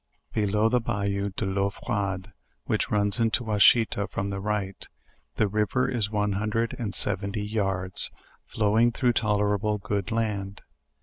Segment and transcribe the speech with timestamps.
[0.33, 2.33] Below the "Bayou de Peau froide,"
[2.65, 4.87] which runs into the Washita from the right,
[5.35, 8.09] .the river is one hundred and seven ty yards,
[8.47, 10.63] flowing through tolerable good land.